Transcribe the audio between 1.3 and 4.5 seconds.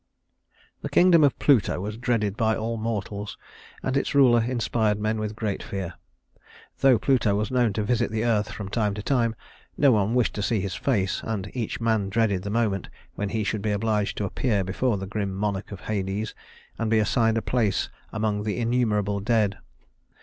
Pluto was dreaded by all mortals, and its ruler